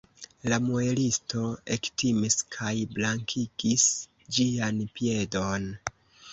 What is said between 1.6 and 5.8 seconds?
ektimis kaj blankigis ĝian piedon.